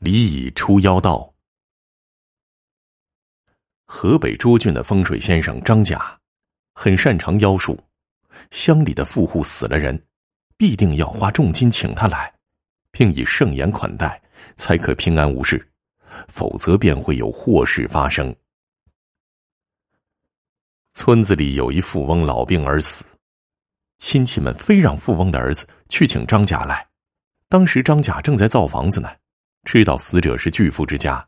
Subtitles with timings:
[0.00, 1.30] 李乙出妖道。
[3.84, 6.18] 河北涿郡的风水先生张甲，
[6.72, 7.78] 很擅长妖术。
[8.50, 10.02] 乡里的富户死了人，
[10.56, 12.32] 必定要花重金请他来，
[12.90, 14.18] 并以盛筵款待，
[14.56, 15.70] 才可平安无事，
[16.28, 18.34] 否则便会有祸事发生。
[20.94, 23.04] 村子里有一富翁老病而死，
[23.98, 26.88] 亲戚们非让富翁的儿子去请张甲来。
[27.50, 29.14] 当时张甲正在造房子呢。
[29.64, 31.26] 知道死者是巨富之家，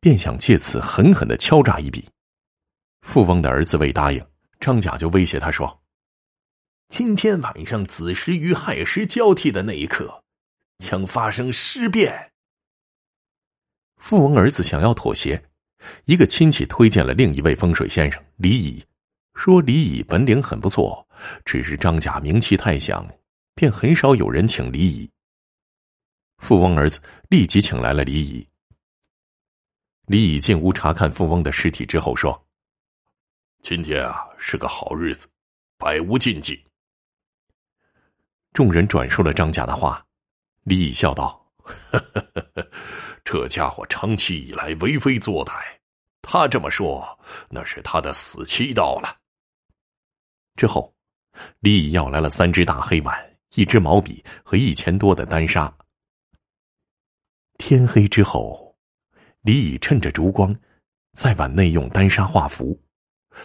[0.00, 2.06] 便想借此狠狠的敲诈一笔。
[3.00, 4.24] 富翁的儿子未答应，
[4.60, 5.82] 张甲就威胁他说
[6.88, 10.22] ：“今天晚上子时与亥时交替的那一刻，
[10.78, 12.30] 将发生尸变。”
[13.96, 15.42] 富翁儿子想要妥协，
[16.04, 18.84] 一个亲戚推荐了另一位风水先生李乙，
[19.34, 21.04] 说李乙本领很不错，
[21.44, 23.04] 只是张甲名气太响，
[23.54, 25.10] 便很少有人请李乙。
[26.38, 27.00] 富翁儿子
[27.32, 28.46] 立即请来了李乙。
[30.04, 32.38] 李乙进屋查看富翁的尸体之后说
[33.64, 35.26] ：“今天啊是个好日子，
[35.78, 36.62] 百无禁忌。”
[38.52, 40.04] 众人转述了张家的话，
[40.64, 41.42] 李乙笑道
[43.24, 45.54] ：“这家伙长期以来为非作歹，
[46.20, 49.16] 他这么说，那是他的死期到了。”
[50.54, 50.94] 之后，
[51.60, 55.74] 李乙要来了三只大黑碗、一支毛笔和一千多的丹砂。
[57.58, 58.76] 天黑之后，
[59.42, 60.54] 李乙趁着烛光，
[61.12, 62.80] 在碗内用丹砂画符，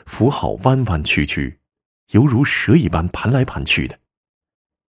[0.05, 1.59] 符号弯弯曲曲，
[2.11, 3.97] 犹如蛇一般盘来盘去的。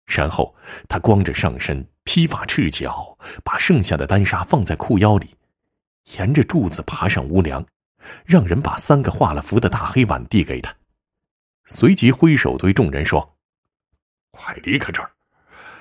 [0.05, 0.55] 然后
[0.87, 5.29] 他光着上身，披发赤脚，把剩下的丹砂放在裤腰里，
[6.15, 7.65] 沿着柱子爬上屋梁，
[8.23, 10.73] 让人把三个画了符的大黑碗递给他，
[11.65, 13.37] 随即挥手对众人说
[14.31, 15.11] ：“快离开这儿！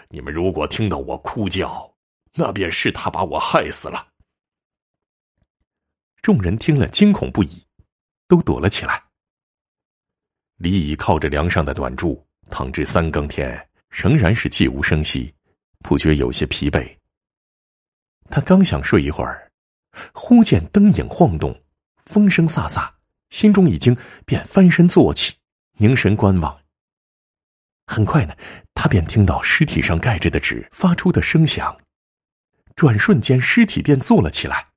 [0.09, 1.89] 你们如果听到我哭叫。”
[2.37, 4.07] 那便是他把我害死了。
[6.21, 7.65] 众人听了，惊恐不已，
[8.29, 9.03] 都躲了起来。
[10.57, 15.35] 李乙靠着梁上的短柱，躺至三更天，仍然是寂无声息，
[15.81, 16.95] 不觉有些疲惫。
[18.29, 19.51] 他刚想睡一会儿，
[20.13, 21.59] 忽见灯影晃动，
[22.07, 22.91] 风声飒飒，
[23.31, 25.35] 心中一惊，便翻身坐起，
[25.79, 26.61] 凝神观望。
[27.87, 28.35] 很快呢，
[28.75, 31.75] 他便听到尸体上盖着的纸发出的声响。
[32.77, 34.69] 转瞬间，尸体便坐了起来。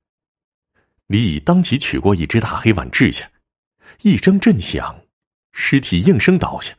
[1.06, 3.30] 李乙当即取过一只大黑碗掷下，
[4.00, 5.02] 一声震响，
[5.52, 6.74] 尸体应声倒下。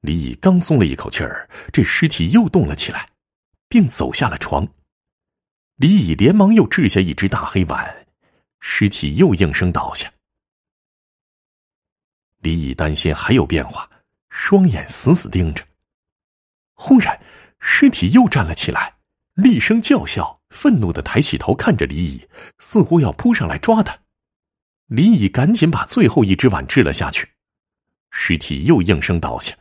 [0.00, 3.08] 李乙刚松了一口气儿，这尸体又动了起来，
[3.68, 4.66] 并走下了床。
[5.76, 8.06] 李乙连忙又掷下一只大黑碗，
[8.60, 10.12] 尸体又应声倒下。
[12.38, 13.90] 李乙担心还有变化，
[14.28, 15.66] 双眼死死盯着。
[16.74, 17.20] 忽然，
[17.58, 18.99] 尸体又站了起来。
[19.42, 22.28] 厉声叫嚣，愤怒的抬起头看着李乙，
[22.58, 23.96] 似乎要扑上来抓他。
[24.86, 27.26] 李乙赶紧把最后一只碗掷了下去，
[28.10, 29.54] 尸体又应声倒下。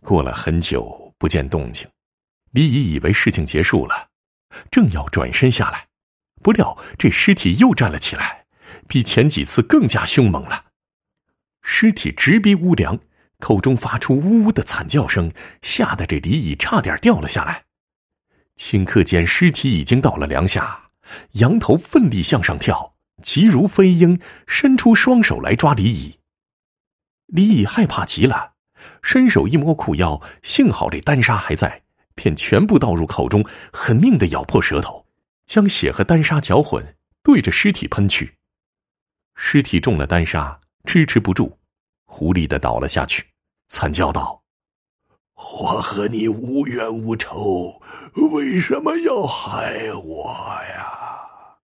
[0.00, 1.88] 过了很久不见动静，
[2.52, 4.08] 李乙以为事情结束了，
[4.70, 5.88] 正要转身下来，
[6.42, 8.44] 不料这尸体又站了起来，
[8.86, 10.66] 比前几次更加凶猛了。
[11.62, 12.98] 尸体直逼屋梁，
[13.38, 17.64] 口中发出呜呜的惨叫声，吓得这李乙差点掉了下来。
[18.60, 20.78] 顷刻间，尸体已经到了梁下，
[21.32, 26.14] 羊头奋力向上跳，急如飞鹰，伸出双手来抓李乙。
[27.24, 28.52] 李乙害怕极了，
[29.02, 31.82] 伸手一摸裤腰，幸好这丹砂还在，
[32.14, 35.06] 便全部倒入口中，狠命的咬破舌头，
[35.46, 36.84] 将血和丹砂搅混，
[37.22, 38.36] 对着尸体喷去。
[39.36, 41.58] 尸体中了丹砂，支持不住，
[42.18, 43.24] 无力的倒了下去，
[43.68, 44.40] 惨叫道。
[45.40, 47.80] 我和你无冤无仇，
[48.32, 50.34] 为什么要害我
[50.68, 51.56] 呀？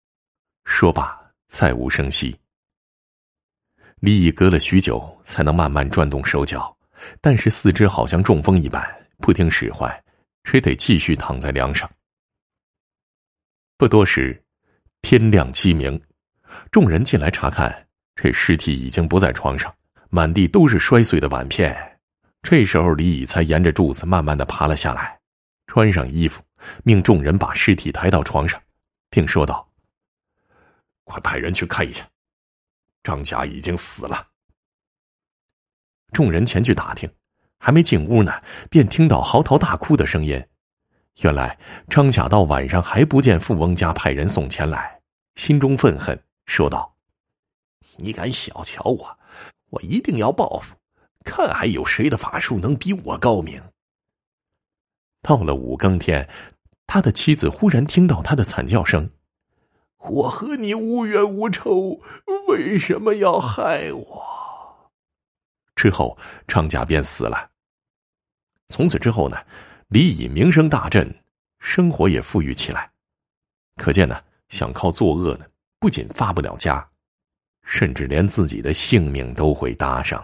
[0.65, 2.35] 说罢，再无声息。
[3.99, 6.75] 李毅隔了许久，才能慢慢转动手脚，
[7.21, 8.83] 但是四肢好像中风一般，
[9.19, 10.03] 不听使唤，
[10.43, 11.89] 只得继续躺在梁上。
[13.77, 14.41] 不多时，
[15.01, 16.01] 天亮鸡鸣，
[16.71, 19.73] 众人进来查看，这尸体已经不在床上，
[20.09, 21.94] 满地都是摔碎的碗片。
[22.47, 25.19] 这时候，李乙才沿着柱子慢慢的爬了下来，
[25.65, 26.43] 穿上衣服，
[26.83, 28.61] 命众人把尸体抬到床上，
[29.09, 29.67] 并说道
[31.05, 32.07] ：“快派人去看一下，
[33.01, 34.27] 张家已经死了。”
[36.13, 37.11] 众人前去打听，
[37.57, 38.31] 还没进屋呢，
[38.69, 40.39] 便听到嚎啕大哭的声音。
[41.21, 41.57] 原来
[41.89, 45.01] 张甲到晚上还不见富翁家派人送钱来，
[45.33, 46.95] 心中愤恨，说道
[47.97, 49.17] ：“你敢小瞧我，
[49.71, 50.75] 我一定要报复。”
[51.25, 53.61] 看还有谁的法术能比我高明？
[55.21, 56.29] 到了五更天，
[56.87, 59.09] 他的妻子忽然听到他的惨叫声
[59.97, 61.99] ：“我和你无冤无仇，
[62.47, 64.23] 为什么要害我？”
[65.75, 66.15] 之后，
[66.47, 67.49] 张家便死了。
[68.67, 69.37] 从此之后呢，
[69.87, 71.13] 李乙名声大振，
[71.59, 72.89] 生活也富裕起来。
[73.75, 75.45] 可见呢，想靠作恶呢，
[75.79, 76.87] 不仅发不了家，
[77.63, 80.23] 甚至连自己的性命都会搭上。